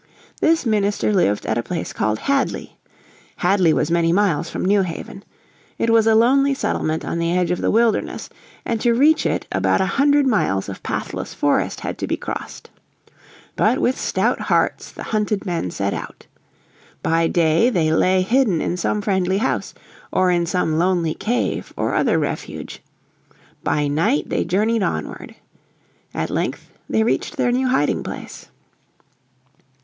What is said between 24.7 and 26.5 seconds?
onward. At